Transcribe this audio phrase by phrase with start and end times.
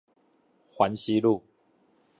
[0.73, 1.43] 環西路